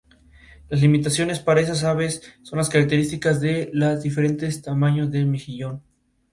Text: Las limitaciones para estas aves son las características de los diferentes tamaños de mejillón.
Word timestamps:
Las 0.67 0.81
limitaciones 0.81 1.37
para 1.41 1.61
estas 1.61 1.83
aves 1.83 2.23
son 2.41 2.57
las 2.57 2.69
características 2.69 3.39
de 3.39 3.69
los 3.71 4.01
diferentes 4.01 4.59
tamaños 4.63 5.11
de 5.11 5.25
mejillón. 5.25 5.83